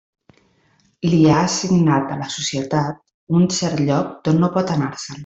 Li 1.09 1.19
ha 1.33 1.41
assignat 1.49 2.13
en 2.15 2.23
la 2.25 2.29
societat 2.37 2.99
un 3.41 3.45
cert 3.59 3.85
lloc 3.91 4.11
d'on 4.29 4.41
no 4.47 4.51
pot 4.57 4.75
anar-se'n. 4.79 5.19